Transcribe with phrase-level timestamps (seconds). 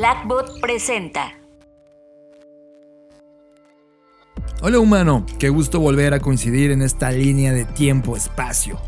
[0.00, 1.34] Blackbot presenta.
[4.62, 8.80] Hola humano, qué gusto volver a coincidir en esta línea de tiempo-espacio.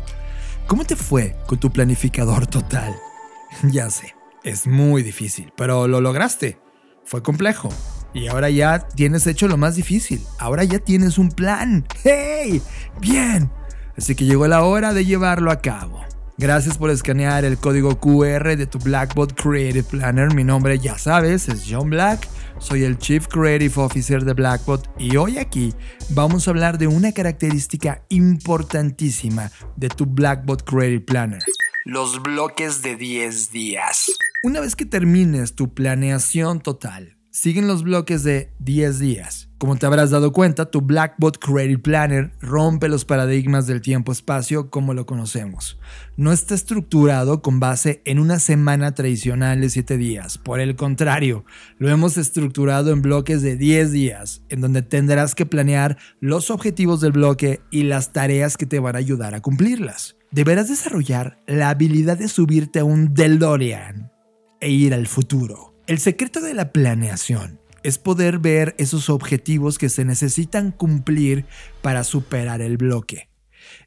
[0.65, 2.95] ¿Cómo te fue con tu planificador total?
[3.61, 6.57] ya sé, es muy difícil, pero lo lograste.
[7.05, 7.69] Fue complejo.
[8.15, 10.19] Y ahora ya tienes hecho lo más difícil.
[10.39, 11.85] Ahora ya tienes un plan.
[12.03, 12.59] ¡Hey!
[12.99, 13.51] Bien.
[13.95, 16.03] Así que llegó la hora de llevarlo a cabo.
[16.37, 20.33] Gracias por escanear el código QR de tu Blackbot Creative Planner.
[20.33, 22.27] Mi nombre ya sabes, es John Black.
[22.57, 25.73] Soy el Chief Creative Officer de Blackbot y hoy aquí
[26.09, 31.43] vamos a hablar de una característica importantísima de tu Blackbot Creative Planner.
[31.85, 34.11] Los bloques de 10 días.
[34.43, 39.49] Una vez que termines tu planeación total, siguen los bloques de 10 días.
[39.57, 44.93] Como te habrás dado cuenta, tu Blackbot Creative Planner rompe los paradigmas del tiempo-espacio como
[44.93, 45.79] lo conocemos.
[46.15, 50.37] No está estructurado con base en una semana tradicional de 7 días.
[50.37, 51.43] Por el contrario,
[51.79, 57.01] lo hemos estructurado en bloques de 10 días, en donde tendrás que planear los objetivos
[57.01, 60.17] del bloque y las tareas que te van a ayudar a cumplirlas.
[60.29, 64.11] Deberás desarrollar la habilidad de subirte a un DeLorean
[64.59, 65.72] e ir al futuro.
[65.85, 71.45] El secreto de la planeación es poder ver esos objetivos que se necesitan cumplir
[71.81, 73.27] para superar el bloque.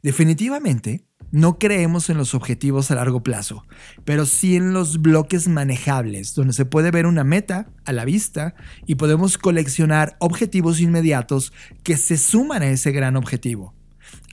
[0.02, 3.64] Definitivamente, no creemos en los objetivos a largo plazo,
[4.04, 8.54] pero sí en los bloques manejables, donde se puede ver una meta a la vista
[8.86, 13.75] y podemos coleccionar objetivos inmediatos que se suman a ese gran objetivo.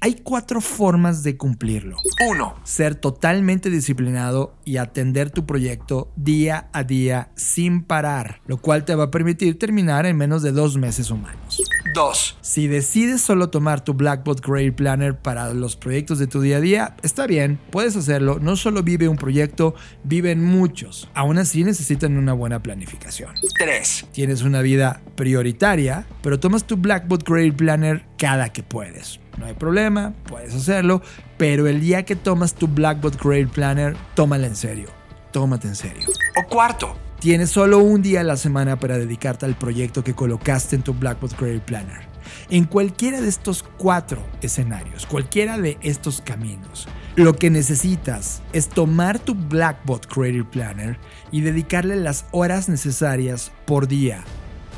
[0.02, 1.96] Hay cuatro formas de cumplirlo.
[2.30, 2.56] 1.
[2.64, 8.96] Ser totalmente disciplinado y atender tu proyecto día a día sin parar, lo cual te
[8.96, 11.62] va a permitir terminar en menos de dos meses humanos.
[11.94, 12.38] 2.
[12.42, 16.62] Si decides solo tomar tu Blackbot Creative Planner para los proyectos de tu día a
[16.62, 18.40] día, está bien, puedes hacerlo.
[18.42, 19.74] No solo vive un proyecto,
[20.04, 21.10] viven muchos.
[21.14, 23.36] Aún así necesitan una buena planificación.
[23.58, 24.08] 3.
[24.12, 29.23] Tienes una vida prioritaria, pero tomas tu Blackbot Creative Planner cada que puedes.
[29.38, 31.02] No hay problema, puedes hacerlo,
[31.38, 34.90] pero el día que tomas tu Blackbot Creative Planner, tómala en serio.
[35.32, 36.08] Tómate en serio.
[36.38, 40.76] O cuarto, tienes solo un día a la semana para dedicarte al proyecto que colocaste
[40.76, 42.14] en tu Blackbot Creative Planner.
[42.50, 49.20] En cualquiera de estos cuatro escenarios, cualquiera de estos caminos, lo que necesitas es tomar
[49.20, 50.98] tu Blackbot Creative Planner
[51.32, 54.24] y dedicarle las horas necesarias por día,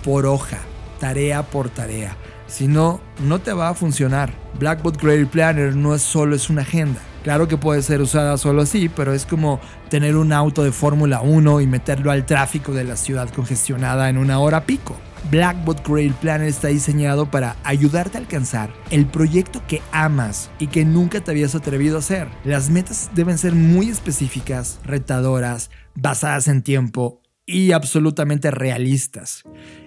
[0.03, 0.59] por hoja,
[0.99, 2.15] tarea por tarea
[2.47, 4.33] si no, no te va a funcionar.
[4.59, 6.99] Blackboard Creative Planner no es solo es una agenda.
[7.23, 11.21] Claro que puede ser usada solo así, pero es como tener un auto de Fórmula
[11.21, 14.95] 1 y meterlo al tráfico de la ciudad congestionada en una hora pico.
[15.31, 20.85] Blackboard Creative Planner está diseñado para ayudarte a alcanzar el proyecto que amas y que
[20.85, 22.27] nunca te habías atrevido a hacer.
[22.43, 29.43] Las metas deben ser muy específicas, retadoras, basadas en tiempo y absolutamente realistas.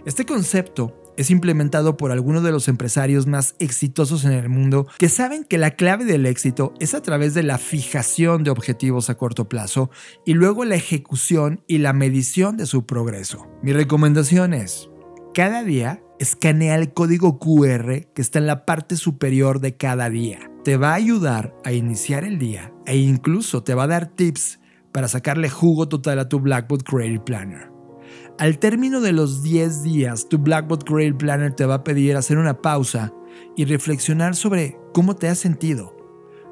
[0.07, 5.09] Este concepto es implementado por algunos de los empresarios más exitosos en el mundo que
[5.09, 9.17] saben que la clave del éxito es a través de la fijación de objetivos a
[9.17, 9.91] corto plazo
[10.25, 13.49] y luego la ejecución y la medición de su progreso.
[13.63, 14.89] Mi recomendación es,
[15.35, 20.51] cada día escanea el código QR que está en la parte superior de cada día.
[20.63, 24.61] Te va a ayudar a iniciar el día e incluso te va a dar tips
[24.93, 27.71] para sacarle jugo total a tu Blackboard Creative Planner.
[28.39, 32.39] Al término de los 10 días, tu Blackboard Creative Planner te va a pedir hacer
[32.39, 33.13] una pausa
[33.57, 35.97] y reflexionar sobre cómo te has sentido.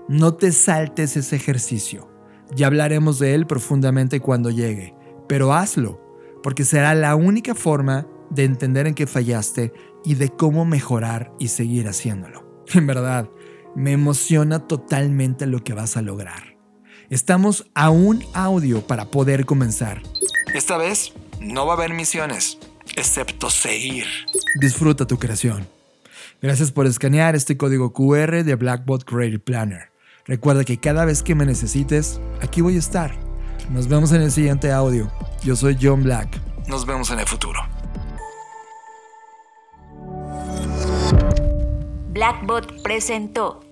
[0.08, 2.08] No te saltes ese ejercicio.
[2.54, 4.94] Ya hablaremos de él profundamente cuando llegue,
[5.28, 6.00] pero hazlo,
[6.42, 9.72] porque será la única forma de entender en qué fallaste
[10.04, 12.44] y de cómo mejorar y seguir haciéndolo.
[12.74, 13.30] En verdad,
[13.76, 16.55] me emociona totalmente lo que vas a lograr.
[17.08, 20.02] Estamos a un audio para poder comenzar.
[20.52, 22.58] Esta vez no va a haber misiones,
[22.96, 24.06] excepto seguir.
[24.60, 25.68] Disfruta tu creación.
[26.42, 29.90] Gracias por escanear este código QR de Blackbot Creative Planner.
[30.24, 33.16] Recuerda que cada vez que me necesites, aquí voy a estar.
[33.70, 35.08] Nos vemos en el siguiente audio.
[35.44, 36.40] Yo soy John Black.
[36.66, 37.60] Nos vemos en el futuro.
[42.10, 43.65] Blackbot presentó